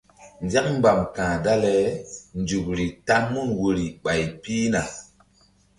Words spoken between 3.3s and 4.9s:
mun woyri ɓay pihna.